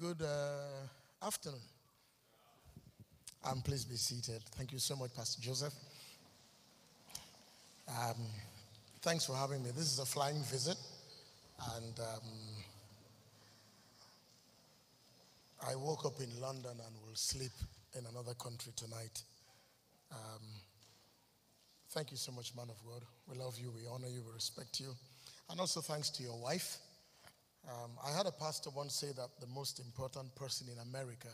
[0.00, 1.60] Good uh, afternoon.
[3.44, 4.40] Um, please be seated.
[4.56, 5.74] Thank you so much, Pastor Joseph.
[7.86, 8.16] Um,
[9.02, 9.72] thanks for having me.
[9.76, 10.78] This is a flying visit,
[11.76, 12.28] and um,
[15.70, 17.52] I woke up in London and will sleep
[17.92, 19.20] in another country tonight.
[20.10, 20.46] Um,
[21.90, 23.02] thank you so much, man of God.
[23.28, 24.94] We love you, we honor you, we respect you.
[25.50, 26.78] And also thanks to your wife.
[27.68, 31.28] Um, I had a pastor once say that the most important person in America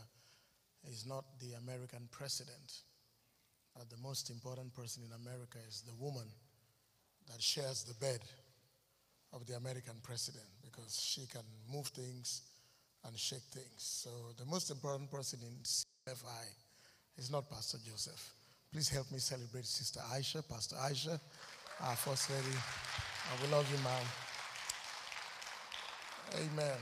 [0.90, 2.82] is not the American president.
[3.76, 6.26] Uh, the most important person in America is the woman
[7.28, 8.20] that shares the bed
[9.32, 12.42] of the American president because she can move things
[13.04, 13.66] and shake things.
[13.76, 16.46] So the most important person in CFI
[17.18, 18.34] is not Pastor Joseph.
[18.72, 21.20] Please help me celebrate Sister Aisha, Pastor Aisha,
[21.82, 22.56] our First Lady.
[23.42, 24.25] We love you, ma'am.
[26.34, 26.76] Amen.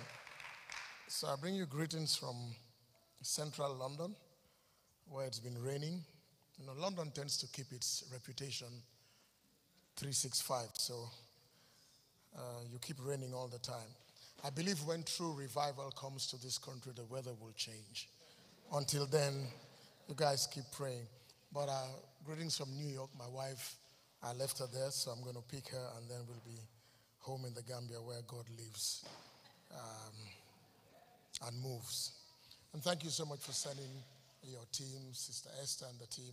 [1.06, 2.34] So I bring you greetings from
[3.20, 4.14] central London,
[5.08, 6.02] where it's been raining.
[6.58, 8.68] You know, London tends to keep its reputation
[9.96, 11.08] 365, so
[12.36, 12.40] uh,
[12.72, 13.90] you keep raining all the time.
[14.44, 18.08] I believe when true revival comes to this country, the weather will change.
[18.72, 19.46] Until then,
[20.08, 21.06] you guys keep praying.
[21.52, 21.86] But uh,
[22.24, 23.10] greetings from New York.
[23.18, 23.76] My wife,
[24.22, 26.58] I left her there, so I'm going to pick her, and then we'll be
[27.18, 29.04] home in the Gambia where God lives
[29.74, 32.12] um, and moves.
[32.72, 33.90] And thank you so much for sending
[34.42, 36.32] your team, Sister Esther and the team.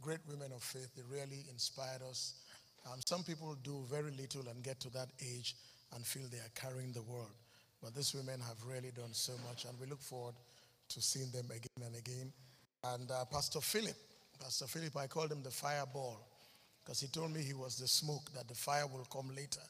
[0.00, 0.88] Great women of faith.
[0.96, 2.34] They really inspired us.
[2.86, 5.54] Um, some people do very little and get to that age
[5.94, 7.30] and feel they are carrying the world.
[7.82, 10.34] But these women have really done so much, and we look forward
[10.88, 12.32] to seeing them again and again.
[12.84, 13.96] And uh, Pastor Philip,
[14.40, 16.20] Pastor Philip, I called him the fireball
[16.82, 19.60] because he told me he was the smoke, that the fire will come later.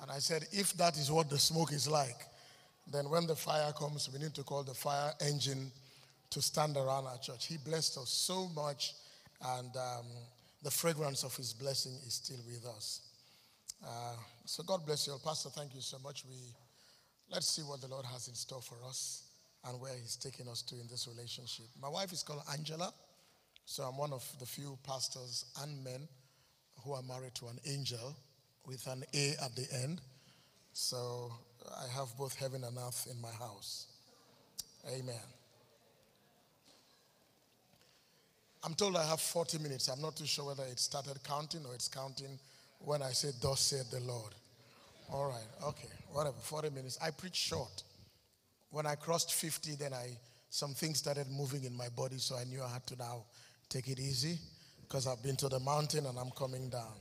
[0.00, 2.26] And I said, if that is what the smoke is like,
[2.90, 5.70] then when the fire comes, we need to call the fire engine
[6.30, 7.46] to stand around our church.
[7.46, 8.94] He blessed us so much,
[9.56, 10.06] and um,
[10.62, 13.00] the fragrance of his blessing is still with us.
[13.84, 15.18] Uh, so God bless you all.
[15.18, 16.24] Pastor, thank you so much.
[16.28, 16.36] We
[17.30, 19.24] let's see what the Lord has in store for us
[19.68, 21.66] and where he's taking us to in this relationship.
[21.80, 22.92] My wife is called Angela.
[23.64, 26.08] So I'm one of the few pastors and men
[26.84, 28.16] who are married to an angel
[28.66, 30.00] with an A at the end.
[30.72, 31.32] So
[31.78, 33.86] I have both heaven and earth in my house.
[34.88, 35.14] Amen.
[38.64, 39.88] I'm told I have 40 minutes.
[39.88, 42.38] I'm not too sure whether it started counting or it's counting
[42.78, 44.34] when I say, Thus said the Lord.
[45.12, 46.98] All right, okay, whatever, 40 minutes.
[47.02, 47.82] I preach short.
[48.70, 50.16] When I crossed 50, then I
[50.48, 53.24] some things started moving in my body, so I knew I had to now
[53.70, 54.38] take it easy
[54.82, 56.92] because I've been to the mountain and I'm coming down.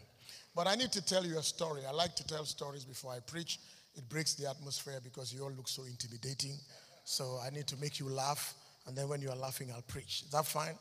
[0.56, 1.82] But I need to tell you a story.
[1.86, 3.60] I like to tell stories before I preach.
[3.96, 6.58] It breaks the atmosphere because you all look so intimidating.
[7.04, 8.54] So I need to make you laugh,
[8.88, 10.24] and then when you are laughing, I'll preach.
[10.26, 10.78] Is that fine?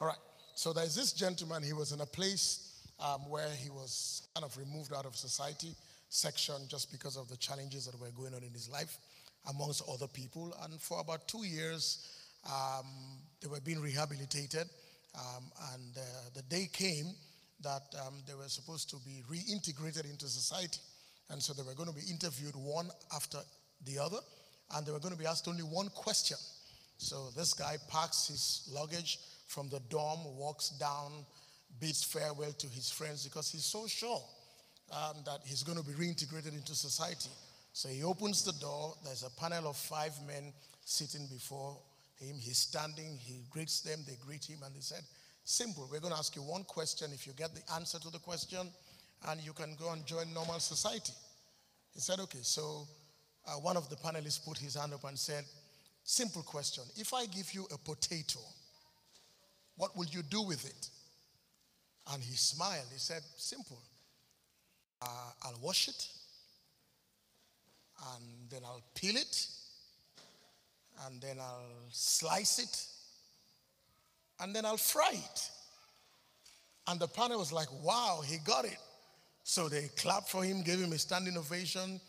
[0.00, 0.18] All right.
[0.54, 4.56] So there's this gentleman, he was in a place um, where he was kind of
[4.56, 5.74] removed out of society
[6.08, 8.98] section just because of the challenges that were going on in his life
[9.50, 10.54] amongst other people.
[10.62, 12.06] And for about two years,
[12.46, 12.86] um,
[13.40, 14.68] they were being rehabilitated.
[15.16, 15.44] Um,
[15.74, 16.00] and uh,
[16.34, 17.06] the day came
[17.62, 20.78] that um, they were supposed to be reintegrated into society.
[21.30, 23.38] And so they were going to be interviewed one after
[23.86, 24.18] the other,
[24.74, 26.36] and they were going to be asked only one question.
[26.98, 31.24] So this guy packs his luggage from the dorm, walks down,
[31.80, 34.22] bids farewell to his friends because he's so sure
[34.92, 37.30] um, that he's going to be reintegrated into society.
[37.72, 38.94] So he opens the door.
[39.04, 40.52] There's a panel of five men
[40.84, 41.76] sitting before
[42.20, 42.36] him.
[42.38, 43.18] He's standing.
[43.20, 44.00] He greets them.
[44.06, 45.02] They greet him, and they said,
[45.46, 45.88] Simple.
[45.90, 47.10] We're going to ask you one question.
[47.12, 48.60] If you get the answer to the question,
[49.28, 51.12] and you can go and join normal society.
[51.92, 52.40] He said, Okay.
[52.42, 52.86] So
[53.46, 55.44] uh, one of the panelists put his hand up and said,
[56.02, 56.84] Simple question.
[56.96, 58.40] If I give you a potato,
[59.76, 60.88] what will you do with it?
[62.12, 62.86] And he smiled.
[62.92, 63.80] He said, Simple.
[65.02, 65.06] Uh,
[65.42, 66.08] I'll wash it,
[68.14, 69.46] and then I'll peel it,
[71.04, 72.86] and then I'll slice it,
[74.40, 75.50] and then I'll fry it.
[76.86, 78.78] And the panel was like, wow, he got it.
[79.44, 82.00] So they clapped for him, gave him a standing ovation,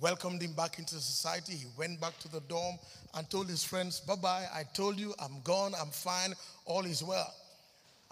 [0.00, 1.52] welcomed him back into society.
[1.52, 2.76] He went back to the dorm
[3.14, 7.02] and told his friends, bye bye, I told you, I'm gone, I'm fine, all is
[7.02, 7.32] well.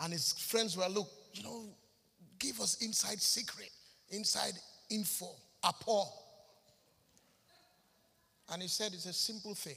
[0.00, 1.64] And his friends were, look, you know,
[2.38, 3.70] give us inside secret,
[4.10, 4.52] inside
[4.90, 5.30] info,
[5.62, 6.20] appall.
[8.52, 9.76] And he said, it's a simple thing.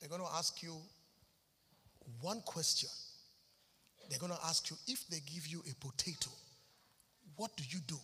[0.00, 0.76] They're going to ask you
[2.20, 2.88] one question.
[4.08, 6.30] They're going to ask you if they give you a potato,
[7.40, 7.98] what do you do?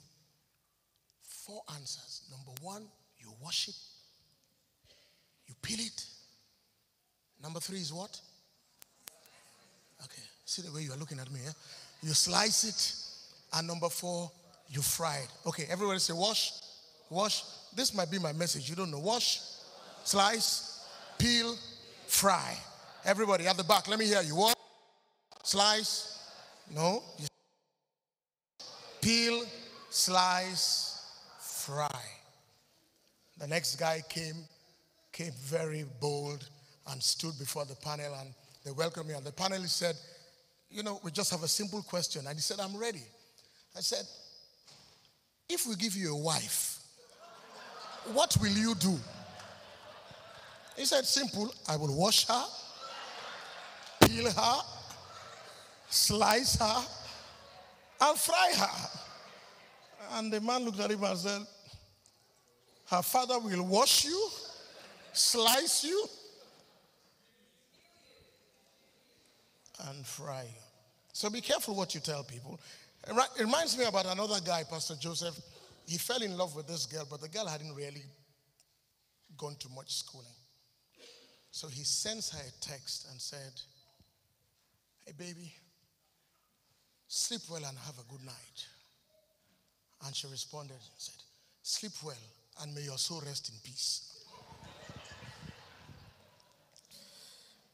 [1.23, 2.23] Four answers.
[2.31, 2.83] Number one,
[3.19, 3.77] you wash it,
[5.47, 6.07] you peel it,
[7.43, 8.21] Number three is what?
[10.03, 10.23] Okay.
[10.45, 11.41] See the way you are looking at me.
[11.47, 11.53] Eh?
[12.03, 13.57] You slice it.
[13.57, 14.31] And number four,
[14.69, 15.29] you fry it.
[15.47, 16.53] Okay, everybody say wash,
[17.09, 17.45] wash.
[17.75, 18.69] This might be my message.
[18.69, 18.99] You don't know.
[18.99, 19.41] Wash,
[20.05, 20.85] slice,
[21.19, 21.57] peel,
[22.07, 22.57] fry.
[23.05, 24.35] Everybody at the back, let me hear you.
[24.35, 24.55] Wash,
[25.45, 26.21] slice,
[26.75, 27.03] no.
[29.07, 29.45] Peel,
[29.89, 31.01] slice,
[31.39, 32.03] fry.
[33.39, 34.35] The next guy came,
[35.13, 36.49] came very bold
[36.91, 39.15] and stood before the panel and they welcomed me.
[39.15, 39.95] And the panelist said,
[40.73, 42.27] You know, we just have a simple question.
[42.27, 43.05] And he said, I'm ready.
[43.77, 44.05] I said,
[45.49, 46.81] If we give you a wife,
[48.13, 48.99] what will you do?
[50.77, 51.55] He said, Simple.
[51.69, 52.45] I will wash her,
[54.05, 54.57] peel her,
[55.91, 56.83] slice her,
[58.01, 58.89] and fry her.
[60.13, 61.43] And the man looked at him and said,
[62.87, 64.29] Her father will wash you,
[65.13, 66.07] slice you,
[69.89, 70.63] and fry you.
[71.13, 72.61] So be careful what you tell people.
[73.09, 75.39] It reminds me about another guy, Pastor Joseph.
[75.87, 78.03] He fell in love with this girl, but the girl hadn't really
[79.37, 80.27] gone to much schooling.
[81.51, 83.53] So he sends her a text and said,
[85.07, 85.55] Hey, baby,
[87.09, 88.67] sleep well and have a good night.
[90.05, 91.15] And she responded and said,
[91.63, 92.15] Sleep well
[92.63, 94.25] and may your soul rest in peace.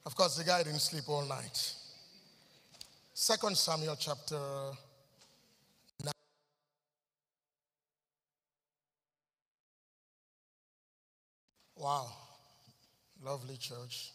[0.06, 1.74] of course, the guy didn't sleep all night.
[3.14, 4.38] Second Samuel chapter
[6.04, 6.12] 9.
[11.76, 12.12] Wow.
[13.22, 14.12] Lovely church.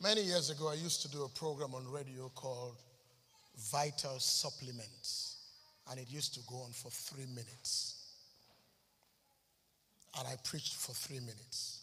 [0.00, 2.76] Many years ago, I used to do a program on radio called
[3.72, 5.38] Vital Supplements,
[5.90, 7.96] and it used to go on for three minutes.
[10.16, 11.80] And I preached for three minutes.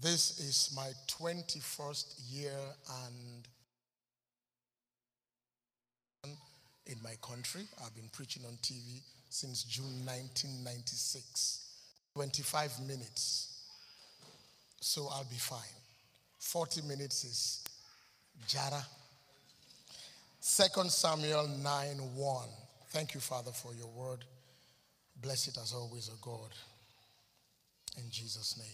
[0.00, 2.52] This is my 21st year
[3.04, 3.48] and
[6.86, 7.62] in my country.
[7.84, 11.64] I've been preaching on TV since June 1996.
[12.14, 13.62] 25 minutes.
[14.80, 15.77] So I'll be fine.
[16.38, 17.64] 40 minutes is
[18.46, 18.82] Jara.
[20.40, 22.48] 2 Samuel 9 1.
[22.90, 24.24] Thank you, Father, for your word.
[25.20, 26.50] Bless it as always, O God.
[27.98, 28.66] In Jesus' name.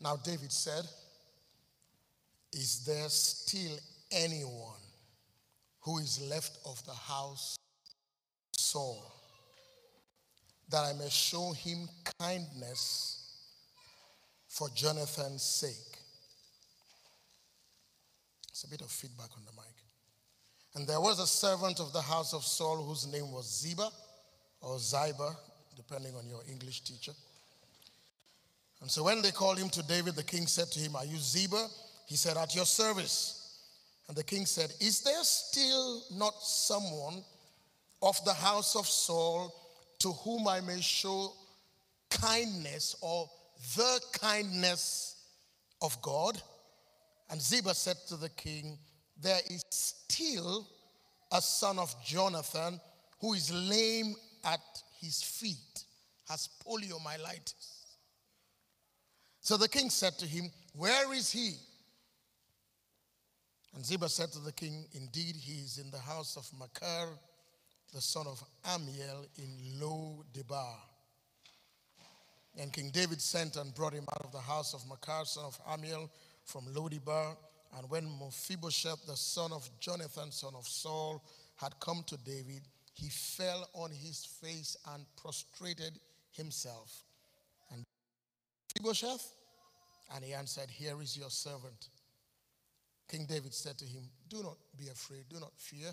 [0.00, 0.84] Now, David said,
[2.52, 3.78] Is there still
[4.10, 4.80] anyone
[5.80, 9.04] who is left of the house of Saul,
[10.70, 11.88] that I may show him
[12.18, 13.36] kindness
[14.48, 15.98] for Jonathan's sake?
[18.54, 19.74] It's a bit of feedback on the mic.
[20.76, 23.88] And there was a servant of the house of Saul whose name was Ziba
[24.60, 25.36] or Ziba,
[25.74, 27.10] depending on your English teacher.
[28.80, 31.16] And so when they called him to David, the king said to him, Are you
[31.16, 31.66] Ziba?
[32.06, 33.58] He said, At your service.
[34.06, 37.24] And the king said, Is there still not someone
[38.02, 39.52] of the house of Saul
[39.98, 41.32] to whom I may show
[42.08, 43.28] kindness or
[43.74, 45.16] the kindness
[45.82, 46.40] of God?
[47.30, 48.78] And Ziba said to the king,
[49.20, 50.66] There is still
[51.32, 52.80] a son of Jonathan
[53.20, 54.60] who is lame at
[55.00, 55.84] his feet,
[56.28, 57.84] has poliomyelitis.
[59.40, 61.54] So the king said to him, Where is he?
[63.74, 67.08] And Ziba said to the king, Indeed, he is in the house of Makar,
[67.92, 70.76] the son of Ammiel, in Lo Debar.
[72.56, 75.58] And King David sent and brought him out of the house of Makar, son of
[75.66, 76.08] Ammiel,
[76.44, 77.36] from Lo Debar.
[77.76, 81.24] And when Mephibosheth, the son of Jonathan, son of Saul,
[81.56, 85.98] had come to David, he fell on his face and prostrated
[86.30, 87.02] himself.
[87.72, 87.84] And
[88.76, 89.34] Mephibosheth?
[90.14, 91.88] And he answered, Here is your servant.
[93.08, 95.90] King David said to him, Do not be afraid, do not fear.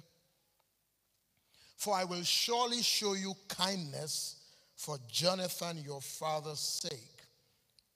[1.77, 4.35] For I will surely show you kindness
[4.75, 7.21] for Jonathan your father's sake,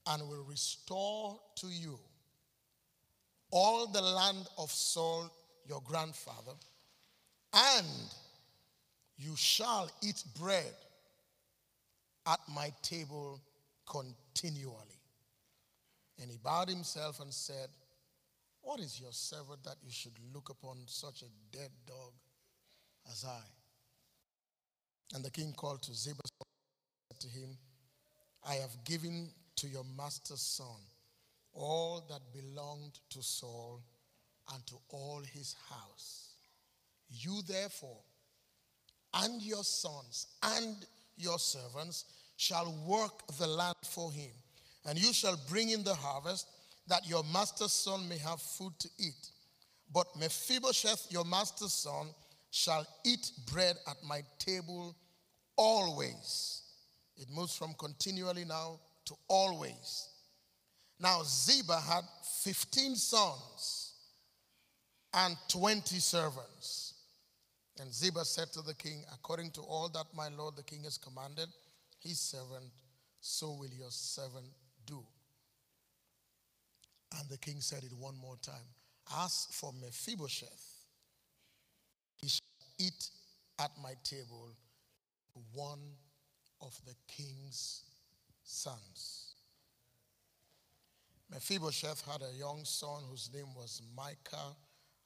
[0.08, 2.00] and will restore to you
[3.56, 5.32] all the land of Saul
[5.66, 6.52] your grandfather,
[7.54, 7.88] and
[9.18, 10.74] you shall eat bread
[12.28, 13.40] at my table
[13.90, 15.00] continually.
[16.22, 17.70] And he bowed himself and said,
[18.62, 22.12] What is your servant that you should look upon such a dead dog
[23.10, 23.42] as I?
[25.16, 27.58] And the king called to Ziba said to him,
[28.46, 30.82] I have given to your master's son
[31.56, 33.82] all that belonged to Saul
[34.54, 36.36] and to all his house.
[37.10, 38.02] You therefore
[39.16, 40.76] and your sons and
[41.18, 42.06] your servants
[42.38, 44.32] shall work the land for him,
[44.86, 46.48] and you shall bring in the harvest,
[46.88, 49.30] that your master's son may have food to eat.
[49.94, 52.08] But Mephibosheth, your master's son,
[52.52, 54.96] shall eat bread at my table
[55.56, 56.62] always.
[57.18, 60.10] It moves from continually now to always.
[61.00, 62.04] Now, Ziba had
[62.44, 63.94] 15 sons
[65.14, 66.94] and 20 servants.
[67.80, 70.98] And Ziba said to the king, According to all that my lord the king has
[70.98, 71.50] commanded
[72.00, 72.72] his servant,
[73.20, 74.46] so will your servant
[74.86, 75.04] do.
[77.20, 78.68] And the king said it one more time
[79.14, 80.86] Ask for Mephibosheth,
[82.16, 82.40] he shall
[82.80, 83.10] eat
[83.60, 84.50] at my table
[85.54, 85.80] one
[86.62, 87.84] of the king's
[88.44, 89.35] sons.
[91.32, 94.56] Mephibosheth had a young son whose name was Micah,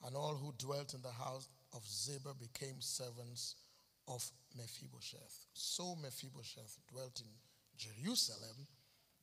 [0.05, 3.55] and all who dwelt in the house of Ziba became servants
[4.07, 4.23] of
[4.57, 5.45] Mephibosheth.
[5.53, 7.27] So Mephibosheth dwelt in
[7.77, 8.67] Jerusalem,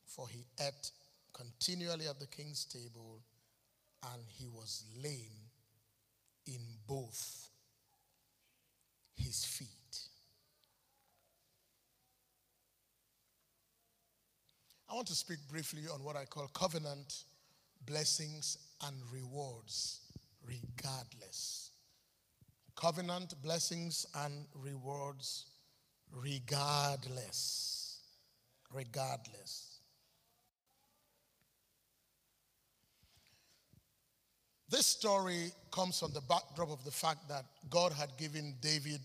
[0.07, 0.91] for he ate
[1.33, 3.21] continually at the king's table,
[4.12, 5.50] and he was lame
[6.47, 7.50] in both
[9.17, 10.09] his feet.
[14.88, 17.25] I want to speak briefly on what I call covenant
[17.87, 20.00] blessings and rewards,
[20.47, 21.71] regardless.
[22.76, 25.47] Covenant blessings and rewards,
[26.12, 27.99] regardless.
[28.73, 29.81] Regardless.
[34.69, 39.00] This story comes from the backdrop of the fact that God had given David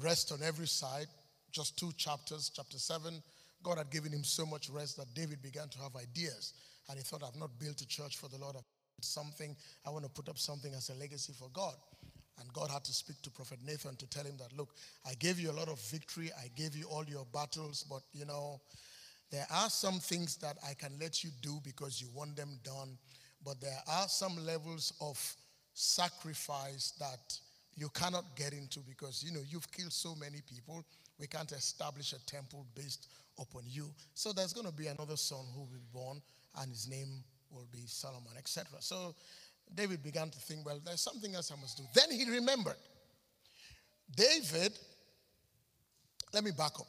[0.00, 1.06] rest on every side,
[1.52, 3.22] just two chapters, chapter 7
[3.62, 6.54] God had given him so much rest that David began to have ideas.
[6.88, 8.56] And he thought, I've not built a church for the Lord.
[8.56, 9.56] I've built something.
[9.86, 11.74] I want to put up something as a legacy for God.
[12.40, 14.74] And God had to speak to Prophet Nathan to tell him that, look,
[15.06, 16.30] I gave you a lot of victory.
[16.36, 17.84] I gave you all your battles.
[17.88, 18.60] But, you know,
[19.30, 22.98] there are some things that I can let you do because you want them done.
[23.44, 25.18] But there are some levels of
[25.74, 27.38] sacrifice that
[27.74, 30.84] you cannot get into because, you know, you've killed so many people.
[31.18, 33.90] We can't establish a temple based upon you.
[34.14, 36.20] So there's going to be another son who will be born,
[36.60, 38.66] and his name will be Solomon, etc.
[38.80, 39.14] So
[39.74, 41.84] David began to think, well, there's something else I must do.
[41.94, 42.76] Then he remembered.
[44.14, 44.78] David,
[46.32, 46.86] let me back up.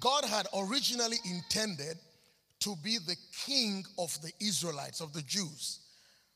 [0.00, 1.96] God had originally intended
[2.60, 3.16] to be the
[3.46, 5.80] king of the Israelites, of the Jews,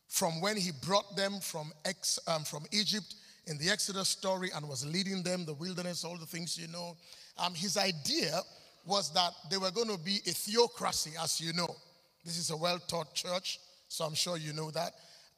[0.09, 3.15] from when he brought them from, ex, um, from Egypt
[3.49, 6.97] in the Exodus story and was leading them, the wilderness, all the things you know.
[7.39, 8.41] Um, his idea
[8.87, 11.75] was that they were going to be a theocracy, as you know.
[12.25, 14.93] This is a well taught church, so I'm sure you know that.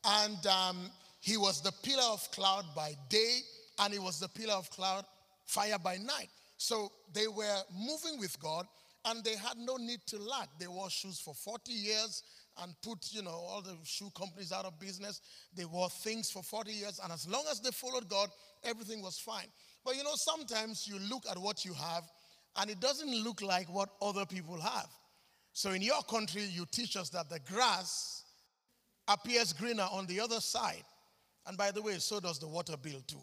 [0.04, 0.90] And um,
[1.20, 3.40] he was the pillar of cloud by day,
[3.78, 5.04] and he was the pillar of cloud,
[5.46, 6.28] fire by night.
[6.56, 8.66] So they were moving with God,
[9.04, 10.48] and they had no need to lack.
[10.58, 12.22] They wore shoes for 40 years
[12.62, 15.20] and put, you know, all the shoe companies out of business.
[15.54, 18.28] They wore things for 40 years, and as long as they followed God,
[18.64, 19.46] everything was fine.
[19.84, 22.04] But you know, sometimes you look at what you have
[22.56, 24.88] and it doesn't look like what other people have.
[25.52, 28.24] So in your country, you teach us that the grass
[29.08, 30.84] appears greener on the other side.
[31.46, 33.22] And by the way, so does the water bill too,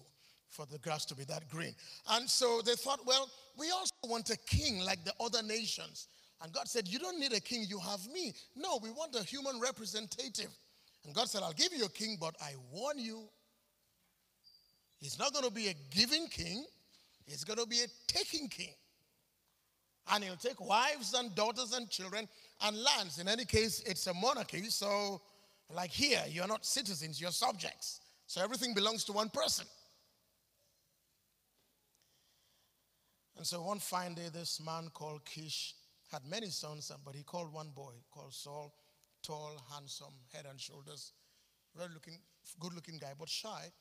[0.50, 1.76] for the grass to be that green.
[2.10, 6.08] And so they thought, well, we also want a king like the other nations.
[6.42, 8.34] And God said, You don't need a king, you have me.
[8.56, 10.50] No, we want a human representative.
[11.06, 13.24] And God said, I'll give you a king, but I warn you,
[15.00, 16.66] he's not going to be a giving king,
[17.26, 18.74] he's going to be a taking king.
[20.12, 22.28] And he'll take wives and daughters and children
[22.62, 23.20] and lands.
[23.20, 25.22] In any case, it's a monarchy, so
[25.74, 28.02] like here, you're not citizens, you're subjects.
[28.26, 29.66] So everything belongs to one person.
[33.38, 35.76] And so one fine day, this man called Kish
[36.12, 38.74] had many sons, but he called one boy called Saul,
[39.24, 41.14] tall, handsome, head and shoulders,
[41.76, 42.20] very looking,
[42.60, 43.72] good looking guy, but shy.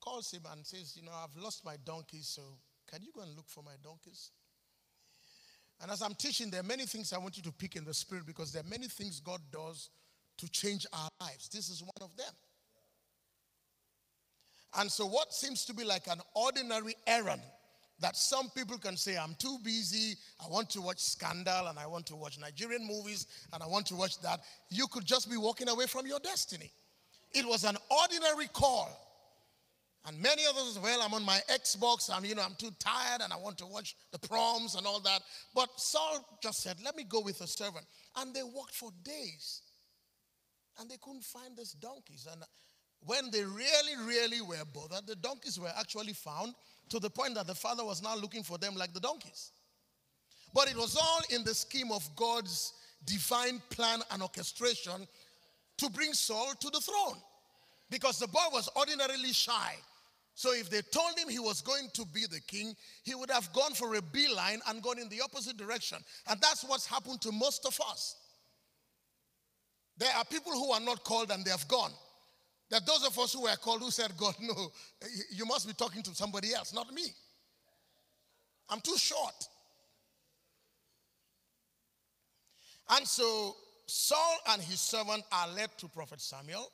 [0.00, 2.42] Calls him and says, You know, I've lost my donkeys, so
[2.90, 4.30] can you go and look for my donkeys?
[5.80, 7.94] And as I'm teaching, there are many things I want you to pick in the
[7.94, 9.90] spirit because there are many things God does
[10.38, 11.48] to change our lives.
[11.48, 12.32] This is one of them.
[14.78, 17.42] And so, what seems to be like an ordinary errand
[18.02, 21.86] that some people can say, I'm too busy, I want to watch Scandal, and I
[21.86, 25.36] want to watch Nigerian movies, and I want to watch that, you could just be
[25.36, 26.70] walking away from your destiny.
[27.32, 28.90] It was an ordinary call.
[30.04, 33.32] And many others, well, I'm on my Xbox, I'm, you know, I'm too tired and
[33.32, 35.22] I want to watch the proms and all that.
[35.54, 37.86] But Saul just said, let me go with a servant.
[38.16, 39.62] And they walked for days.
[40.80, 42.26] And they couldn't find these donkeys.
[42.30, 42.42] And
[43.06, 46.54] when they really, really were bothered, the donkeys were actually found
[46.88, 49.52] to the point that the father was now looking for them like the donkeys.
[50.54, 52.74] But it was all in the scheme of God's
[53.04, 55.06] divine plan and orchestration
[55.78, 57.16] to bring Saul to the throne.
[57.90, 59.74] Because the boy was ordinarily shy.
[60.34, 63.52] So if they told him he was going to be the king, he would have
[63.52, 65.98] gone for a beeline and gone in the opposite direction.
[66.28, 68.16] And that's what's happened to most of us.
[69.98, 71.92] There are people who are not called and they have gone.
[72.72, 74.72] Are those of us who were called who said, God, no,
[75.30, 77.04] you must be talking to somebody else, not me.
[78.70, 79.48] I'm too short.
[82.96, 86.70] And so Saul and his servant are led to Prophet Samuel.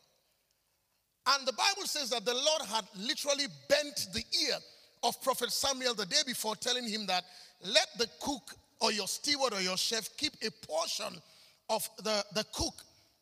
[1.27, 4.57] And the Bible says that the Lord had literally bent the ear
[5.03, 7.25] of Prophet Samuel the day before, telling him that
[7.65, 11.21] let the cook or your steward or your chef keep a portion
[11.69, 12.75] of the, the cook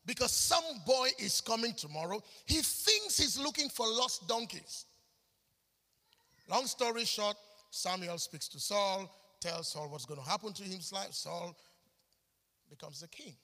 [0.06, 2.22] because some boy is coming tomorrow.
[2.46, 4.86] He thinks he's looking for lost donkeys.
[6.48, 7.36] Long story short,
[7.70, 11.12] Samuel speaks to Saul, tells Saul what's going to happen to life.
[11.12, 11.56] Saul
[12.70, 13.34] becomes the king.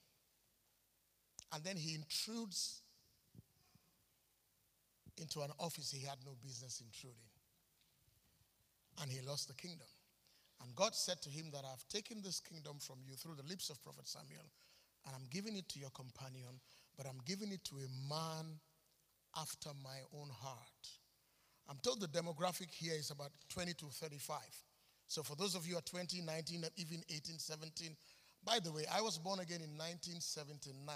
[1.52, 2.80] And then he intrudes
[5.18, 7.18] into an office he had no business intruding.
[9.02, 9.86] And he lost the kingdom.
[10.62, 13.68] And God said to him that I've taken this kingdom from you through the lips
[13.68, 14.44] of Prophet Samuel,
[15.06, 16.60] and I'm giving it to your companion,
[16.96, 18.58] but I'm giving it to a man
[19.36, 20.88] after my own heart.
[21.68, 24.38] I'm told the demographic here is about 20 to 35.
[25.08, 27.96] So for those of you are 20, 19, even 18, 17,
[28.44, 30.94] by the way, I was born again in 1979.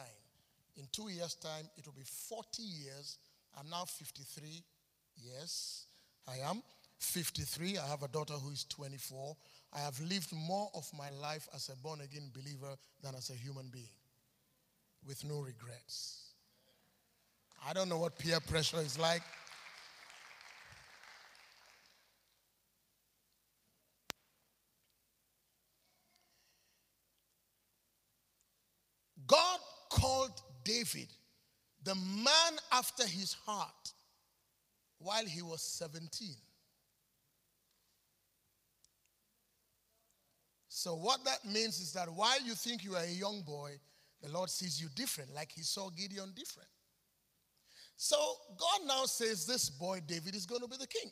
[0.77, 3.19] In two years' time, it will be 40 years.
[3.59, 4.63] I'm now 53.
[5.17, 5.87] Yes,
[6.29, 6.63] I am
[6.99, 7.79] 53.
[7.79, 9.37] I have a daughter who is 24.
[9.73, 13.35] I have lived more of my life as a born again believer than as a
[13.35, 13.89] human being
[15.07, 16.31] with no regrets.
[17.67, 19.23] I don't know what peer pressure is like.
[29.27, 29.59] God
[29.91, 31.09] called David
[31.83, 33.93] the man after his heart
[34.99, 36.35] while he was 17.
[40.77, 43.81] So, what that means is that while you think you are a young boy,
[44.21, 46.69] the Lord sees you different, like he saw Gideon different.
[47.97, 48.19] So,
[48.59, 51.11] God now says this boy, David, is going to be the king.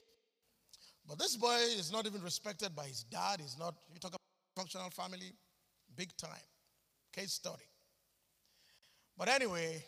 [1.09, 3.41] But this boy is not even respected by his dad.
[3.41, 4.21] He's not, you talk about
[4.55, 5.33] functional family,
[5.97, 6.47] big time.
[7.11, 7.65] Case study.
[9.17, 9.83] But anyway,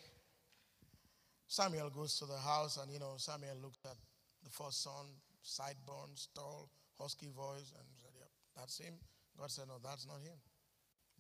[1.49, 3.97] Samuel goes to the house, and you know, Samuel looks at
[4.43, 5.05] the first son,
[5.43, 8.95] sideburns, tall, husky voice, and said, Yep, that's him.
[9.39, 10.39] God said, No, that's not him.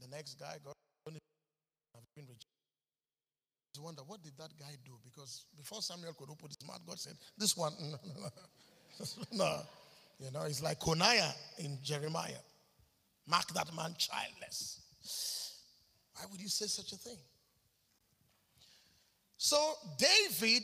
[0.00, 0.74] The next guy, God
[1.94, 2.46] have been rejected.
[3.78, 4.92] I wonder what did that guy do?
[5.04, 7.98] Because before Samuel could open his mouth, God said, This one, no,
[9.32, 9.46] no.
[9.46, 9.60] no.
[10.18, 12.40] You know, it's like Coniah in Jeremiah.
[13.28, 14.80] Mark that man childless.
[16.14, 17.18] Why would you say such a thing?
[19.36, 20.62] So David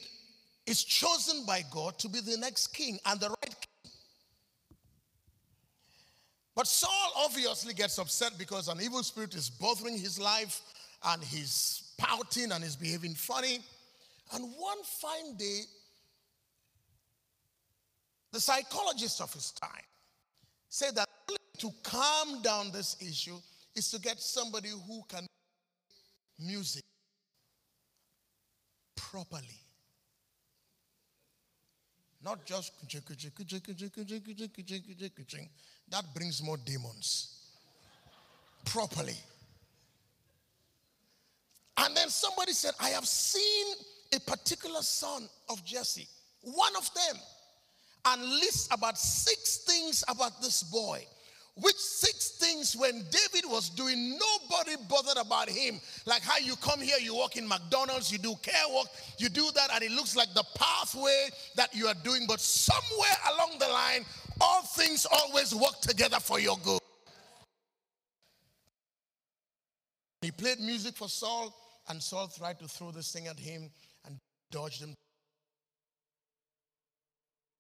[0.67, 3.93] is chosen by God to be the next king and the right king.
[6.55, 10.61] But Saul obviously gets upset because an evil spirit is bothering his life
[11.05, 13.61] and he's pouting and he's behaving funny.
[14.35, 15.63] And one fine day,
[18.33, 19.71] the psychologists of his time
[20.69, 21.09] said that
[21.59, 23.37] to calm down this issue
[23.75, 25.27] is to get somebody who can
[26.39, 26.83] music
[28.97, 29.61] properly.
[32.25, 32.73] Not just
[35.93, 37.29] that brings more demons.
[38.65, 39.17] Properly.
[41.77, 43.75] And then somebody said, I have seen
[44.15, 46.09] a particular son of Jesse,
[46.43, 47.21] one of them,
[48.07, 51.07] and lists about six things about this boy
[51.57, 55.81] which six things when David was doing, nobody bothered about him.
[56.07, 58.87] Like how you come here, you walk in McDonald's, you do care work,
[59.19, 62.25] you do that, and it looks like the pathway that you are doing.
[62.27, 64.07] But somewhere along the line,
[64.43, 66.81] all things always work together for your good.
[70.21, 71.55] He played music for Saul,
[71.89, 73.71] and Saul tried to throw this thing at him
[74.07, 74.19] and
[74.51, 74.95] dodged him.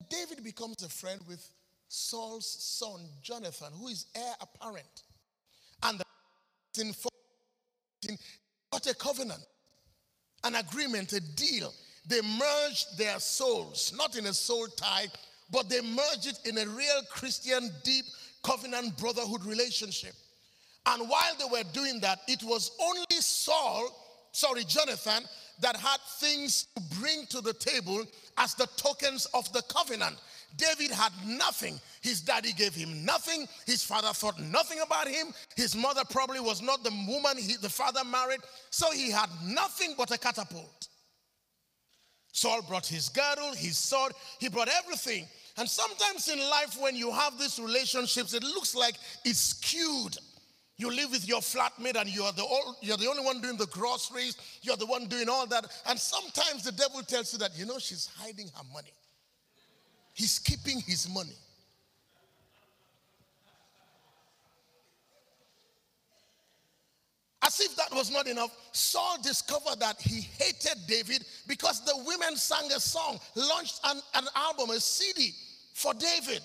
[0.08, 1.48] David becomes a friend with
[1.88, 5.02] Saul's son, Jonathan, who is heir apparent.
[5.82, 6.02] And
[6.78, 8.18] in 14
[8.72, 9.44] got a covenant,
[10.44, 11.72] an agreement, a deal.
[12.06, 15.06] They merged their souls, not in a soul tie,
[15.52, 18.06] but they merged it in a real Christian, deep
[18.42, 20.14] covenant brotherhood relationship.
[20.86, 23.88] And while they were doing that, it was only Saul,
[24.32, 25.24] sorry, Jonathan,
[25.60, 28.04] that had things to bring to the table
[28.38, 30.16] as the tokens of the covenant.
[30.56, 31.80] David had nothing.
[32.00, 33.46] His daddy gave him nothing.
[33.64, 35.28] His father thought nothing about him.
[35.56, 38.40] His mother probably was not the woman he, the father married.
[38.70, 40.88] So he had nothing but a catapult.
[42.32, 45.26] Saul brought his girdle, his sword, he brought everything.
[45.58, 50.16] And sometimes in life, when you have these relationships, it looks like it's skewed.
[50.78, 52.44] You live with your flatmate and you're the,
[52.80, 55.66] you're the only one doing the groceries, you're the one doing all that.
[55.86, 58.92] And sometimes the devil tells you that, you know, she's hiding her money,
[60.14, 61.36] he's keeping his money.
[67.52, 72.36] As if that was not enough, Saul discovered that he hated David because the women
[72.36, 75.32] sang a song, launched an, an album, a CD
[75.74, 76.40] for David.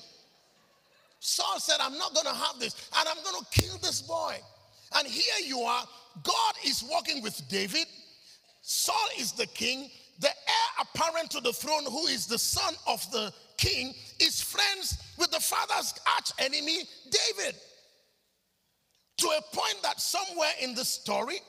[1.19, 4.35] Saul said, I'm not going to have this, and I'm going to kill this boy.
[4.97, 5.85] And here you are,
[6.23, 7.85] God is working with David.
[8.61, 9.89] Saul is the king.
[10.19, 14.97] The heir apparent to the throne, who is the son of the king, is friends
[15.17, 17.55] with the father's arch enemy, David.
[19.17, 21.39] To a point that somewhere in the story,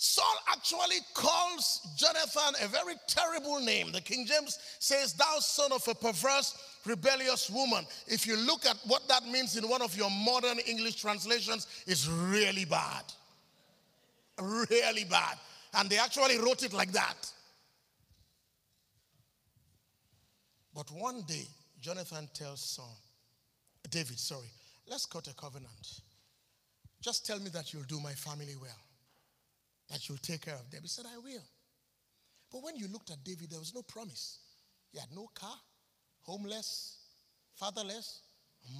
[0.00, 3.90] Saul actually calls Jonathan a very terrible name.
[3.90, 7.84] The King James says, Thou son of a perverse, rebellious woman.
[8.06, 12.06] If you look at what that means in one of your modern English translations, it's
[12.06, 13.02] really bad.
[14.40, 15.36] Really bad.
[15.74, 17.32] And they actually wrote it like that.
[20.72, 21.46] But one day,
[21.80, 22.96] Jonathan tells Saul,
[23.90, 24.52] David, sorry,
[24.88, 26.02] let's cut a covenant.
[27.00, 28.70] Just tell me that you'll do my family well,
[29.90, 30.80] that you'll take care of them.
[30.82, 31.42] He said, I will.
[32.50, 34.38] But when you looked at David, there was no promise.
[34.92, 35.56] He had no car,
[36.22, 36.96] homeless,
[37.54, 38.22] fatherless,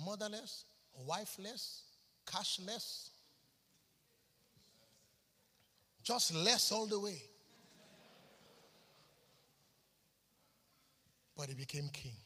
[0.05, 0.65] motherless,
[1.07, 1.83] wifeless,
[2.27, 3.11] cashless.
[6.03, 7.23] Just less all the way.
[11.37, 12.17] But he became king.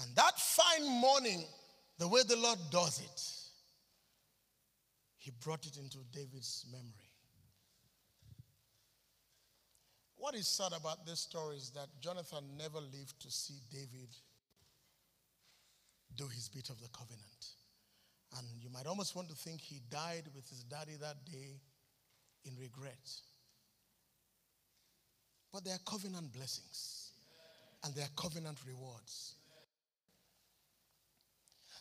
[0.00, 1.44] And that fine morning,
[1.98, 3.37] the way the Lord does it,
[5.28, 7.12] he brought it into David's memory.
[10.16, 14.08] What is sad about this story is that Jonathan never lived to see David
[16.16, 17.46] do his bit of the covenant.
[18.38, 21.60] And you might almost want to think he died with his daddy that day
[22.46, 23.12] in regret.
[25.52, 27.10] But there are covenant blessings
[27.84, 29.34] and there are covenant rewards.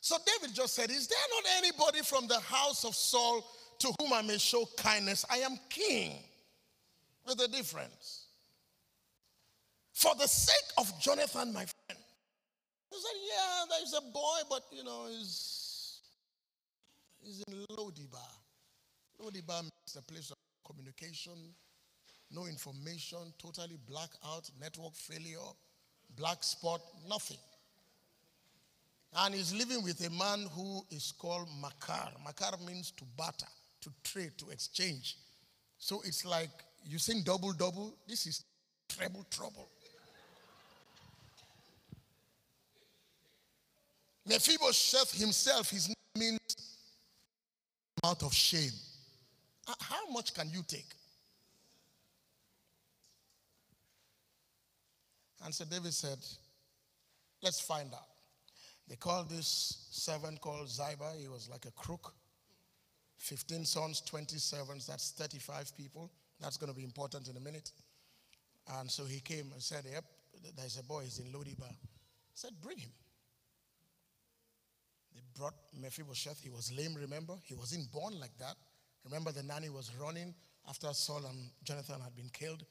[0.02, 3.46] So David just said, Is there not anybody from the house of Saul
[3.80, 5.26] to whom I may show kindness?
[5.30, 6.14] I am king.
[7.26, 8.28] With a difference.
[9.94, 12.00] For the sake of Jonathan, my friend.
[12.92, 16.00] He said, Yeah, there's a boy, but you know, he's,
[17.22, 18.32] he's in Lodibar.
[19.22, 21.34] Lodibar means a place of communication,
[22.32, 25.50] no information, totally blackout, network failure,
[26.16, 27.38] black spot, nothing.
[29.15, 32.10] And he's living with a man who is called Makar.
[32.24, 33.48] Makar means to barter,
[33.82, 35.17] to trade, to exchange.
[35.78, 36.50] So it's like
[36.86, 37.96] you sing double, double.
[38.08, 38.43] This is
[38.89, 39.70] treble trouble.
[44.28, 46.39] Mephibosheth himself, his name means
[48.04, 48.72] mouth of shame.
[49.67, 50.93] Uh, how much can you take?
[55.43, 56.17] And so David said,
[57.41, 58.07] Let's find out.
[58.88, 61.12] They called this servant called Ziba.
[61.19, 62.13] He was like a crook.
[63.17, 64.86] 15 sons, 20 servants.
[64.86, 66.12] That's 35 people.
[66.39, 67.71] That's going to be important in a minute.
[68.80, 70.04] And so he came and said, Yep,
[70.56, 71.04] there's a boy.
[71.04, 71.73] He's in Lodibar.
[72.34, 72.91] said, Bring him.
[75.13, 76.41] They brought Mephibosheth.
[76.41, 77.34] He was lame, remember?
[77.43, 78.56] He wasn't born like that.
[79.04, 80.34] Remember, the nanny was running
[80.69, 82.63] after Saul and Jonathan had been killed.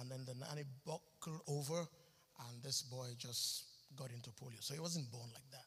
[0.00, 1.86] And then the nanny buckled over,
[2.48, 3.64] and this boy just
[3.96, 4.60] got into polio.
[4.60, 5.64] So he wasn't born like that.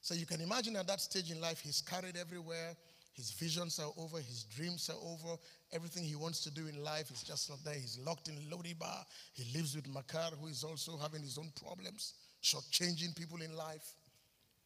[0.00, 2.74] So you can imagine at that stage in life, he's carried everywhere.
[3.12, 5.36] His visions are over, his dreams are over.
[5.72, 7.74] Everything he wants to do in life is just not there.
[7.74, 9.04] He's locked in Lodibar.
[9.34, 13.94] He lives with Makar, who is also having his own problems, shortchanging people in life.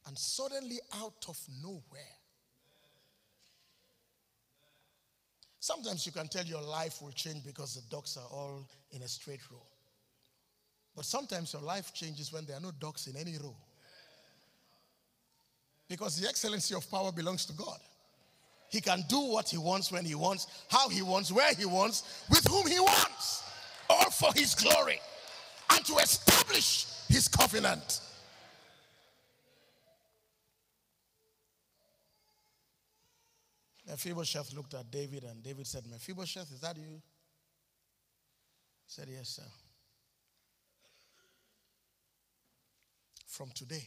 [0.07, 2.14] And suddenly, out of nowhere,
[5.59, 9.09] sometimes you can tell your life will change because the ducks are all in a
[9.09, 9.66] straight row.
[10.94, 13.54] But sometimes your life changes when there are no ducks in any row.
[15.88, 17.78] Because the excellency of power belongs to God.
[18.70, 22.24] He can do what he wants when he wants, how he wants, where he wants,
[22.30, 23.44] with whom he wants,
[23.88, 24.98] all for his glory
[25.70, 28.00] and to establish his covenant.
[33.87, 37.00] Mephibosheth looked at David and David said, Mephibosheth, is that you?
[38.87, 39.63] He said, Yes, sir.
[43.35, 43.87] From today,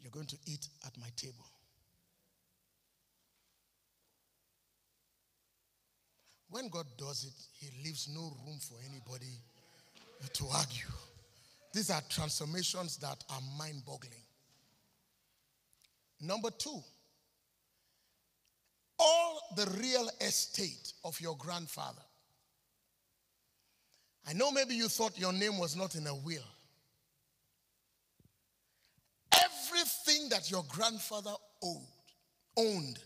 [0.00, 1.46] you're going to eat at my table.
[6.48, 7.34] When God does it,
[7.64, 9.38] He leaves no room for anybody
[10.32, 10.92] to argue.
[11.74, 14.24] These are transformations that are mind boggling.
[16.20, 16.82] Number two,
[18.98, 22.02] all the real estate of your grandfather.
[24.26, 26.44] I know maybe you thought your name was not in a will.
[30.22, 31.86] Everything that your grandfather owed,
[32.56, 32.98] owned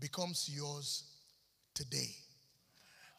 [0.00, 1.04] becomes yours
[1.74, 2.14] today.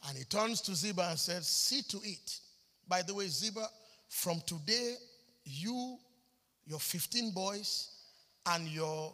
[0.08, 2.40] And he turns to Ziba and says, See to it.
[2.88, 3.68] By the way, Ziba,
[4.08, 4.96] from today,
[5.44, 5.98] you,
[6.66, 7.90] your 15 boys,
[8.46, 9.14] and your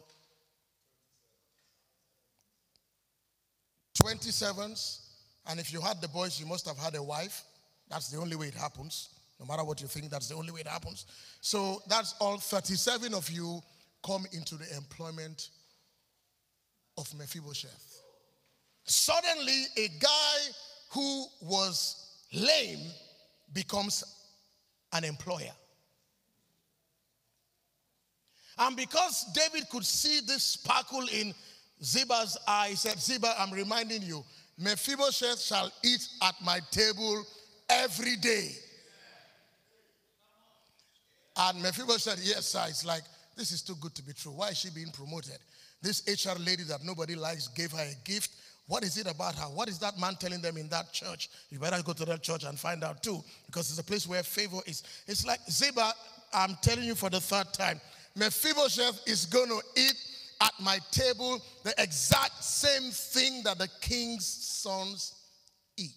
[4.02, 5.00] 27s,
[5.48, 7.42] and if you had the boys, you must have had a wife.
[7.90, 9.10] That's the only way it happens.
[9.38, 11.06] No matter what you think, that's the only way it happens.
[11.40, 13.60] So that's all 37 of you
[14.04, 15.50] come into the employment
[16.96, 18.02] of Mephibosheth.
[18.84, 20.36] Suddenly, a guy
[20.92, 22.90] who was lame
[23.52, 24.04] becomes
[24.92, 25.52] an employer.
[28.58, 31.34] And because David could see this sparkle in
[31.84, 34.24] Ziba's eye, he said, Ziba, I'm reminding you,
[34.58, 37.26] Mephibosheth shall eat at my table
[37.68, 38.52] every day.
[41.36, 42.64] And Mephibosheth Yes, sir.
[42.68, 43.02] It's like,
[43.36, 44.32] this is too good to be true.
[44.32, 45.38] Why is she being promoted?
[45.82, 48.30] This HR lady that nobody likes gave her a gift.
[48.66, 49.44] What is it about her?
[49.44, 51.28] What is that man telling them in that church?
[51.50, 54.22] You better go to that church and find out too, because it's a place where
[54.22, 54.82] favor is.
[55.06, 55.92] It's like Ziba,
[56.32, 57.80] I'm telling you for the third time,
[58.16, 59.94] Mephibosheth is going to eat
[60.40, 65.14] at my table the exact same thing that the king's sons
[65.76, 65.92] eat.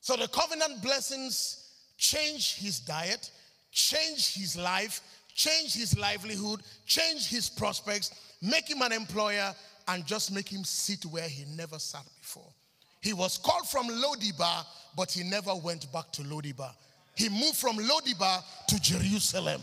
[0.00, 1.65] So the covenant blessings
[1.96, 3.30] change his diet,
[3.70, 5.00] change his life,
[5.34, 8.10] change his livelihood, change his prospects,
[8.42, 9.54] make him an employer,
[9.88, 12.52] and just make him sit where he never sat before.
[13.00, 14.64] He was called from Lodibar,
[14.96, 16.72] but he never went back to Lodibar.
[17.14, 19.60] He moved from Lodibar to Jerusalem.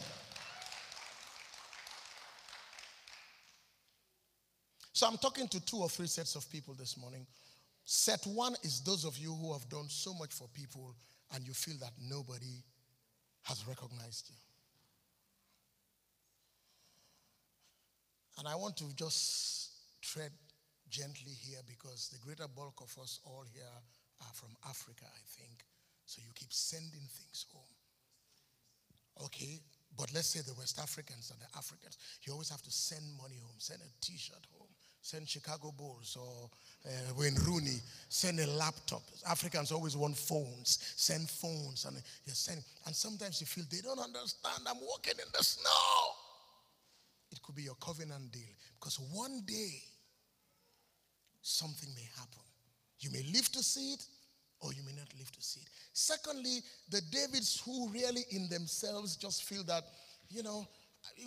[4.93, 7.25] So I'm talking to two or three sets of people this morning.
[7.83, 10.95] Set one is those of you who have done so much for people
[11.33, 12.63] and you feel that nobody
[13.43, 14.35] has recognized you.
[18.39, 20.31] And I want to just tread
[20.89, 23.63] gently here because the greater bulk of us all here
[24.21, 25.65] are from Africa, I think.
[26.05, 27.75] So you keep sending things home.
[29.25, 29.59] Okay,
[29.97, 33.37] but let's say the West Africans and the Africans, you always have to send money
[33.37, 34.72] home, send a t shirt home,
[35.03, 36.49] send Chicago Bulls or
[36.87, 39.03] uh, Wayne Rooney, send a laptop.
[39.29, 42.33] Africans always want phones, send phones, and you.
[42.85, 44.63] And sometimes you feel they don't understand.
[44.65, 46.13] I'm walking in the snow.
[47.31, 49.81] It could be your covenant deal because one day
[51.41, 52.41] something may happen.
[52.99, 54.05] You may live to see it,
[54.61, 55.67] or you may not live to see it.
[55.91, 59.83] Secondly, the Davids who really in themselves just feel that,
[60.29, 60.65] you know,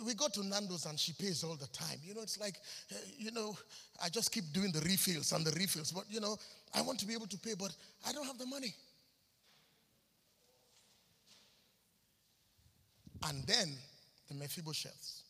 [0.05, 1.99] we go to Nando's and she pays all the time.
[2.03, 2.55] You know, it's like,
[2.91, 3.57] uh, you know,
[4.03, 5.91] I just keep doing the refills and the refills.
[5.91, 6.37] But, you know,
[6.73, 7.75] I want to be able to pay, but
[8.07, 8.73] I don't have the money.
[13.27, 13.73] And then
[14.27, 15.21] the Mephibosheths,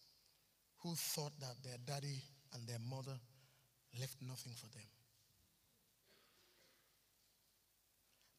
[0.84, 2.22] who thought that their daddy
[2.54, 3.18] and their mother
[4.00, 4.86] left nothing for them.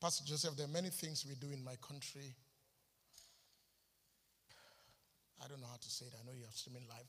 [0.00, 2.34] Pastor Joseph, there are many things we do in my country
[5.42, 6.14] I don't know how to say it.
[6.18, 7.06] I know you're streaming live.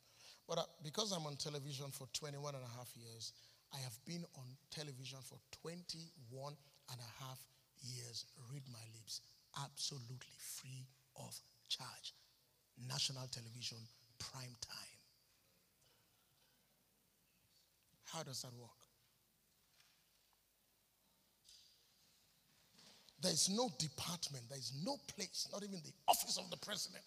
[0.48, 3.34] But uh, because I'm on television for 21 and a half years,
[3.74, 6.54] I have been on television for 21
[6.92, 7.40] and a half
[7.82, 8.26] years.
[8.52, 9.22] Read my lips.
[9.64, 10.86] Absolutely free
[11.18, 11.36] of
[11.70, 12.14] charge.
[12.88, 13.78] National television,
[14.18, 15.00] prime time.
[18.14, 18.70] How does that work?
[23.22, 27.04] There is no department, there is no place, not even the office of the president,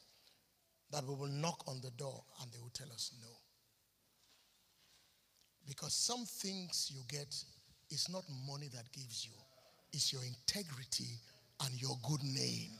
[0.93, 3.29] that we will knock on the door and they will tell us no.
[5.67, 7.35] Because some things you get
[7.91, 9.33] is not money that gives you,
[9.93, 11.09] it's your integrity
[11.65, 12.71] and your good name.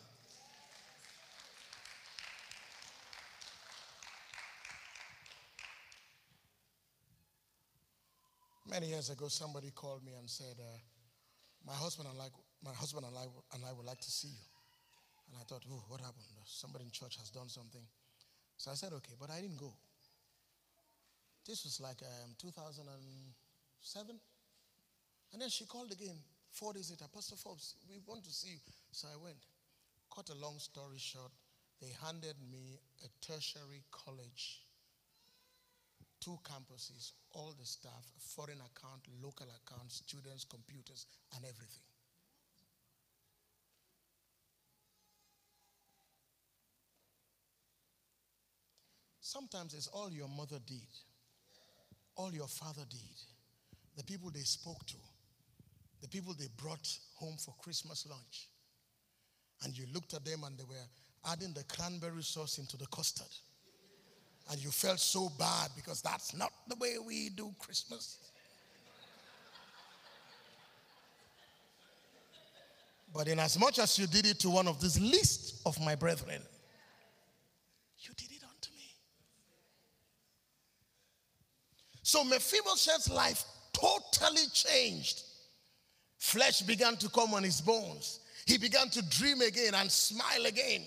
[8.69, 10.79] Many years ago, somebody called me and said, uh,
[11.67, 12.29] "My husband and I,
[12.65, 14.47] my husband and I, and I would like to see you."
[15.29, 16.25] And I thought, "Oh, what happened?
[16.47, 17.87] Somebody in church has done something."
[18.63, 19.75] So I said, okay, but I didn't go.
[21.43, 24.15] This was like um, 2007.
[25.33, 26.15] And then she called again
[26.53, 28.61] four days later, Pastor Forbes, we want to see you.
[28.93, 29.43] So I went.
[30.15, 31.33] cut a long story short,
[31.81, 34.63] they handed me a tertiary college,
[36.21, 41.92] two campuses, all the staff, foreign account, local account, students, computers, and everything.
[49.33, 50.93] Sometimes it's all your mother did,
[52.17, 53.17] all your father did,
[53.97, 54.97] the people they spoke to,
[56.03, 58.51] the people they brought home for Christmas lunch.
[59.65, 63.33] And you looked at them and they were adding the cranberry sauce into the custard.
[64.51, 68.19] And you felt so bad because that's not the way we do Christmas.
[73.15, 75.95] But in as much as you did it to one of these least of my
[75.95, 76.43] brethren,
[78.01, 78.83] you did it unto me.
[82.13, 85.23] So Mephibosheth's life totally changed.
[86.19, 88.21] Flesh began to come on his bones.
[88.45, 90.83] He began to dream again and smile again.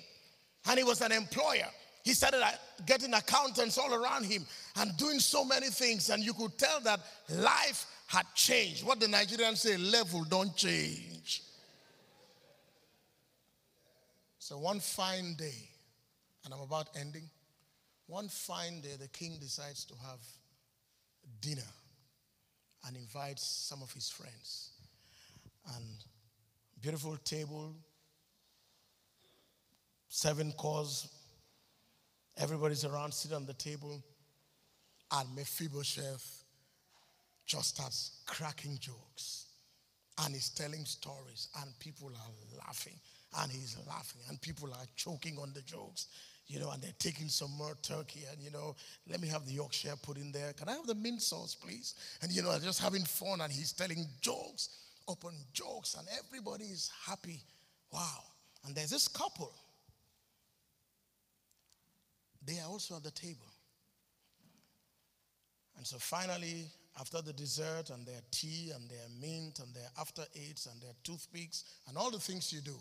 [0.69, 1.65] And he was an employer.
[2.03, 2.51] He started uh,
[2.85, 6.11] getting accountants all around him and doing so many things.
[6.11, 8.85] And you could tell that life had changed.
[8.85, 11.41] What the Nigerians say, level don't change.
[14.37, 15.69] So one fine day,
[16.43, 17.27] and I'm about ending,
[18.05, 20.19] one fine day, the king decides to have
[21.41, 21.61] dinner
[22.87, 24.71] and invites some of his friends.
[25.75, 25.85] And
[26.81, 27.73] beautiful table,
[30.07, 31.07] seven course.
[32.37, 34.03] Everybody's around, sitting on the table.
[35.11, 36.43] And Mephibosheth
[37.45, 39.45] just starts cracking jokes.
[40.23, 42.97] And he's telling stories, and people are laughing,
[43.39, 46.07] and he's laughing, and people are choking on the jokes,
[46.47, 48.75] you know, and they're taking some more turkey, and you know,
[49.09, 50.53] let me have the Yorkshire put in there.
[50.53, 51.95] Can I have the mint sauce, please?
[52.21, 54.69] And you know, just having fun, and he's telling jokes
[55.07, 57.41] open jokes, and everybody is happy.
[57.91, 58.23] Wow.
[58.65, 59.53] And there's this couple.
[62.45, 63.45] They are also at the table.
[65.77, 66.65] And so finally,
[66.99, 70.93] after the dessert and their tea and their mint and their after eights and their
[71.03, 72.75] toothpicks and all the things you do,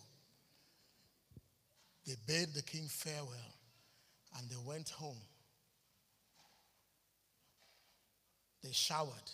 [2.07, 3.55] they bade the king farewell
[4.38, 5.21] and they went home.
[8.62, 9.31] They showered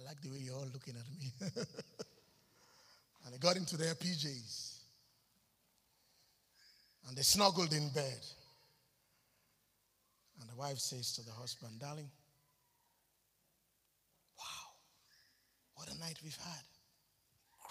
[0.00, 1.32] I like the way you're all looking at me.
[3.24, 4.78] and they got into their PJs.
[7.08, 8.20] And they snuggled in bed.
[10.40, 12.10] And the wife says to the husband, Darling,
[14.38, 14.70] wow,
[15.74, 16.64] what a night we've had.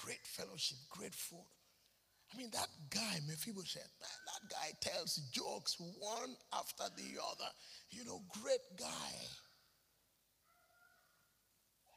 [0.03, 1.39] Great fellowship, great food.
[2.33, 7.49] I mean, that guy, Mephibosheth, that, that guy tells jokes one after the other.
[7.89, 9.13] You know, great guy.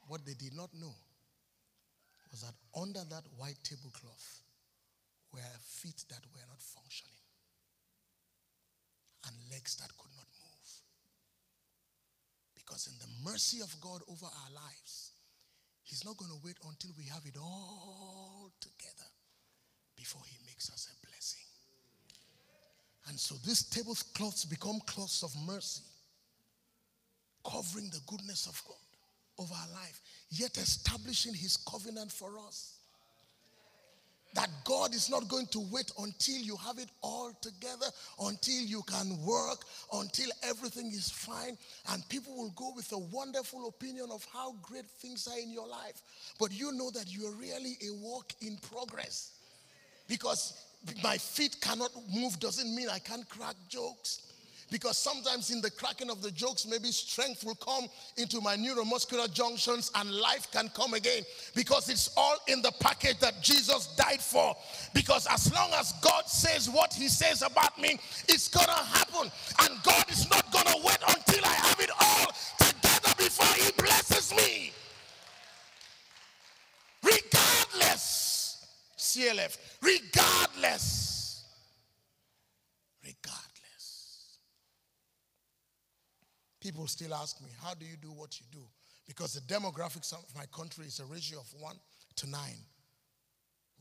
[0.09, 0.95] What they did not know
[2.31, 4.41] was that under that white tablecloth
[5.33, 7.13] were feet that were not functioning
[9.27, 10.71] and legs that could not move.
[12.57, 15.13] Because in the mercy of God over our lives,
[15.85, 19.12] He's not going to wait until we have it all together
[20.03, 21.47] before He makes us a blessing.
[23.09, 25.85] And so these tablecloths become cloths of mercy,
[27.49, 28.77] covering the goodness of God
[29.39, 32.79] of our life, yet establishing his covenant for us.
[34.35, 37.87] That God is not going to wait until you have it all together,
[38.19, 41.59] until you can work, until everything is fine,
[41.91, 45.69] and people will go with a wonderful opinion of how great things are in your
[45.69, 46.01] life.
[46.41, 49.33] But you know that you are really a work in progress.
[50.09, 50.55] Because
[51.03, 54.33] my feet cannot move doesn't mean I can't crack jokes.
[54.73, 57.85] Because sometimes in the cracking of the jokes, maybe strength will come
[58.17, 61.25] into my neuromuscular junctions and life can come again.
[61.55, 64.57] Because it's all in the package that Jesus died for.
[64.95, 69.31] Because as long as God says what he says about me, it's going to happen.
[69.61, 73.71] And God is not going to wait until I have it all together before he
[73.73, 74.73] blesses me.
[77.03, 78.65] Regardless,
[79.13, 81.45] CLF, regardless,
[83.05, 84.39] regardless.
[86.61, 88.65] People still ask me, How do you do what you do?
[89.07, 91.77] Because the demographics of my country is a ratio of one
[92.17, 92.65] to nine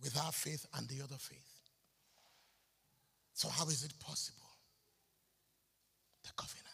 [0.02, 1.60] with our faith and the other faith.
[3.34, 4.38] So, how is it possible?
[6.24, 6.68] The covenant.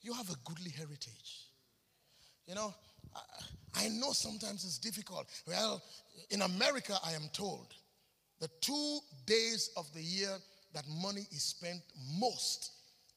[0.00, 1.48] You have a goodly heritage.
[2.46, 2.74] You know,
[3.76, 5.26] I know sometimes it's difficult.
[5.46, 5.82] Well,
[6.30, 7.74] in America, I am told
[8.40, 10.36] the two days of the year
[10.74, 11.80] that money is spent
[12.18, 12.70] most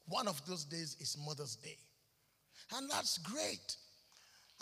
[0.08, 1.76] one of those days is Mother's Day.
[2.74, 3.76] And that's great.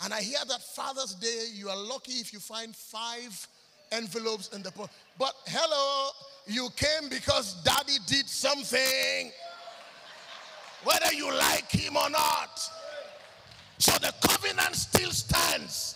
[0.03, 3.47] And I hear that Father's Day, you are lucky if you find five
[3.91, 4.91] envelopes in the post.
[5.17, 6.09] But hello,
[6.45, 9.31] you came because daddy did something,
[10.83, 12.69] whether you like him or not.
[13.79, 15.95] So the covenant still stands.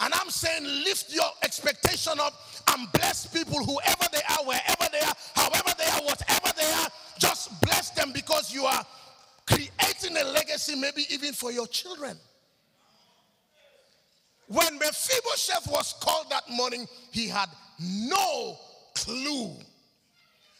[0.00, 2.32] And I'm saying, lift your expectation up
[2.72, 6.88] and bless people, whoever they are, wherever they are, however they are, whatever they are.
[7.18, 8.84] Just bless them because you are
[9.46, 12.16] creating a legacy, maybe even for your children.
[14.46, 18.58] When Mephibosheth was called that morning, he had no
[18.94, 19.54] clue.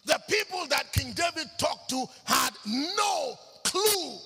[0.05, 4.19] The people that King David talked to had no clue.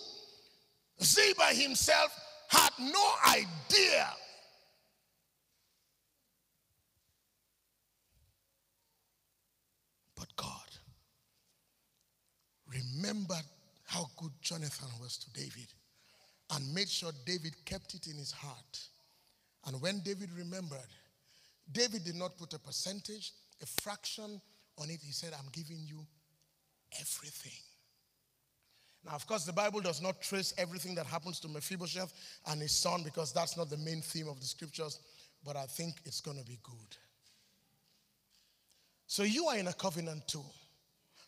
[1.02, 2.12] Ziba himself
[2.48, 4.08] had no idea.
[10.16, 10.50] But God
[12.66, 13.44] remembered
[13.86, 15.72] how good Jonathan was to David
[16.50, 18.80] and made sure David kept it in his heart.
[19.66, 20.78] And when David remembered,
[21.72, 23.32] David did not put a percentage,
[23.62, 24.40] a fraction
[24.78, 25.00] on it.
[25.02, 26.06] He said, I'm giving you
[27.00, 27.60] everything.
[29.06, 32.12] Now, of course, the Bible does not trace everything that happens to Mephibosheth
[32.46, 34.98] and his son because that's not the main theme of the scriptures,
[35.44, 36.96] but I think it's going to be good.
[39.06, 40.44] So, you are in a covenant too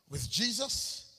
[0.09, 1.13] with Jesus,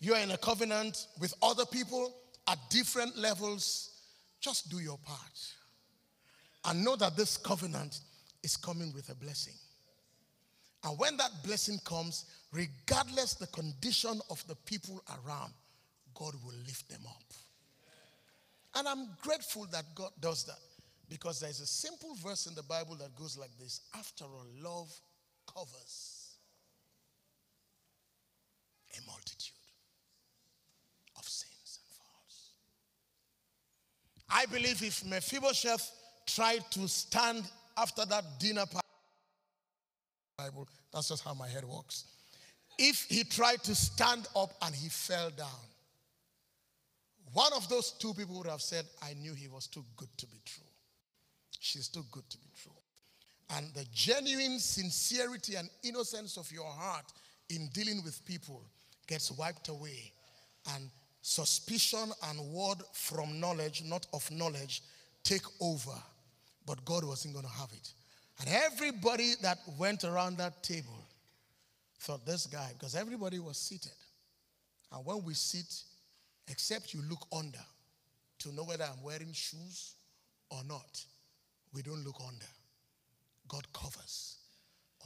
[0.00, 2.14] you are in a covenant with other people
[2.48, 3.90] at different levels.
[4.40, 5.54] Just do your part.
[6.64, 8.00] And know that this covenant
[8.42, 9.54] is coming with a blessing.
[10.84, 15.52] And when that blessing comes, regardless the condition of the people around,
[16.18, 17.22] God will lift them up.
[18.74, 20.58] And I'm grateful that God does that
[21.08, 24.92] because there's a simple verse in the Bible that goes like this After all, love
[25.54, 26.34] covers
[28.96, 29.52] a multitude
[31.16, 32.50] of sins and faults.
[34.28, 35.90] I believe if Mephibosheth
[36.26, 37.44] tried to stand
[37.78, 38.80] after that dinner party,
[40.36, 42.04] Bible, that's just how my head works.
[42.78, 45.48] If he tried to stand up and he fell down,
[47.32, 50.26] one of those two people would have said, I knew he was too good to
[50.26, 50.64] be true.
[51.58, 52.72] She's too good to be true.
[53.56, 57.04] And the genuine sincerity and innocence of your heart
[57.50, 58.62] in dealing with people
[59.06, 60.12] gets wiped away.
[60.74, 60.90] And
[61.22, 64.82] suspicion and word from knowledge, not of knowledge,
[65.22, 65.94] take over.
[66.66, 67.92] But God wasn't going to have it.
[68.40, 71.06] And everybody that went around that table
[72.00, 73.92] thought this guy, because everybody was seated.
[74.92, 75.82] And when we sit,
[76.48, 77.64] except you look under
[78.40, 79.94] to know whether I'm wearing shoes
[80.50, 81.04] or not.
[81.74, 82.46] We don't look under.
[83.48, 84.36] God covers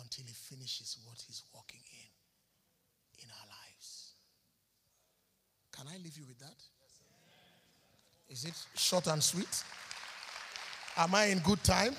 [0.02, 4.12] until He finishes what He's working in in our lives.
[5.72, 6.56] Can I leave you with that?
[8.28, 9.64] Is it short and sweet?
[10.96, 11.94] Am I in good time?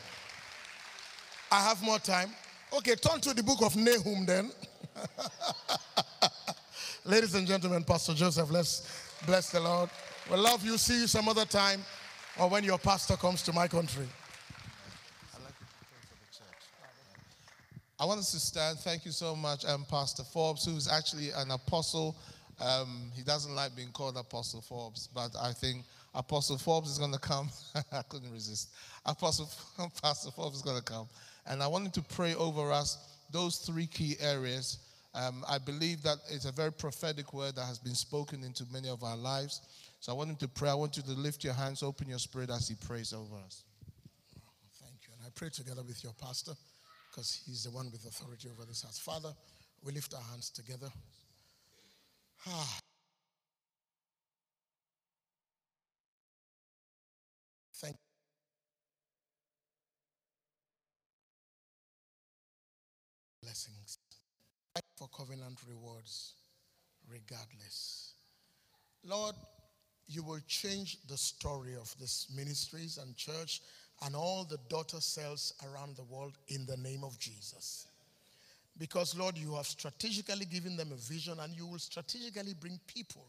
[1.51, 2.29] I have more time.
[2.73, 4.51] Okay, turn to the book of Nahum then.
[7.05, 9.89] Ladies and gentlemen, Pastor Joseph, let's bless the Lord.
[10.29, 10.77] We love you.
[10.77, 11.81] See you some other time
[12.39, 14.05] or when your pastor comes to my country.
[17.99, 18.79] I want us to stand.
[18.79, 22.15] Thank you so much, um, Pastor Forbes, who's actually an apostle.
[22.59, 27.13] Um, he doesn't like being called Apostle Forbes, but I think Apostle Forbes is going
[27.13, 27.51] to come.
[27.91, 28.71] I couldn't resist.
[29.05, 29.49] Apostle
[30.01, 31.07] Pastor Forbes is going to come,
[31.45, 32.97] and I wanted to pray over us
[33.31, 34.79] those three key areas
[35.13, 38.89] um, I believe that it's a very prophetic word that has been spoken into many
[38.89, 39.61] of our lives.
[39.99, 40.69] So I want him to pray.
[40.69, 43.63] I want you to lift your hands, open your spirit as he prays over us.
[44.81, 45.13] Thank you.
[45.17, 46.53] And I pray together with your pastor
[47.09, 48.99] because he's the one with authority over this house.
[48.99, 49.33] Father,
[49.83, 50.87] we lift our hands together.
[52.47, 52.79] Ah.
[65.01, 66.33] For covenant rewards
[67.11, 68.13] regardless.
[69.03, 69.33] Lord,
[70.05, 73.61] you will change the story of this ministries and church
[74.05, 77.87] and all the daughter cells around the world in the name of Jesus.
[78.77, 83.25] Because, Lord, you have strategically given them a vision and you will strategically bring people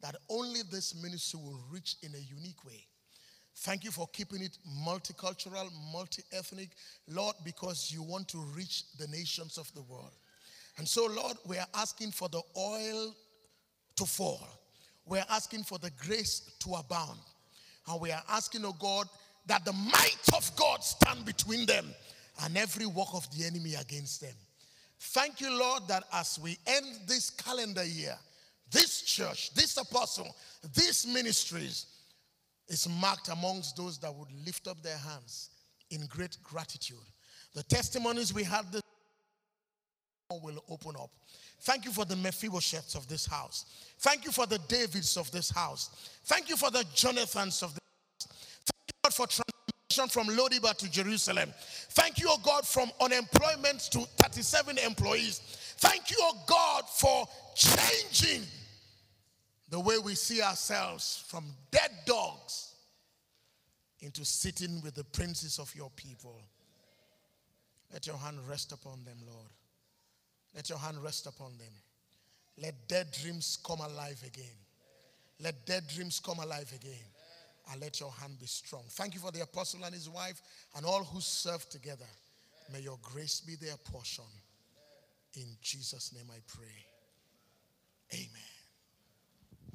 [0.00, 2.86] that only this ministry will reach in a unique way.
[3.56, 4.56] Thank you for keeping it
[4.86, 6.70] multicultural, multi ethnic,
[7.08, 10.12] Lord, because you want to reach the nations of the world.
[10.78, 13.14] And so, Lord, we are asking for the oil
[13.96, 14.46] to fall.
[15.06, 17.18] We are asking for the grace to abound.
[17.88, 19.08] And we are asking, oh God,
[19.46, 21.86] that the might of God stand between them
[22.42, 24.34] and every work of the enemy against them.
[25.00, 28.16] Thank you, Lord, that as we end this calendar year,
[28.70, 30.34] this church, this apostle,
[30.74, 31.86] these ministries
[32.68, 35.50] is marked amongst those that would lift up their hands
[35.90, 36.98] in great gratitude
[37.54, 38.82] The testimonies we had this
[40.38, 41.10] will open up.
[41.60, 43.66] Thank you for the Mephibosheths of this house.
[43.98, 45.90] Thank you for the Davids of this house.
[46.24, 48.28] Thank you for the Jonathans of this house.
[48.64, 51.52] Thank you, God, for transition from Lo Debar to Jerusalem.
[51.90, 55.40] Thank you, oh God, from unemployment to 37 employees.
[55.78, 58.46] Thank you, oh God, for changing
[59.68, 62.74] the way we see ourselves from dead dogs
[64.00, 66.40] into sitting with the princes of your people.
[67.92, 69.46] Let your hand rest upon them, Lord.
[70.54, 71.72] Let your hand rest upon them.
[72.60, 74.46] Let dead dreams come alive again.
[75.42, 77.06] Let dead dreams come alive again.
[77.70, 78.82] And let your hand be strong.
[78.88, 80.40] Thank you for the apostle and his wife
[80.76, 82.08] and all who serve together.
[82.72, 84.24] May your grace be their portion.
[85.34, 86.66] In Jesus' name I pray.
[88.12, 88.28] Amen.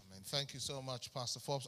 [0.10, 0.22] Amen.
[0.26, 1.68] Thank you so much, Pastor Forbes.